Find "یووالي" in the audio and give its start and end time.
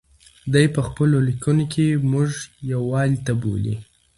2.71-3.17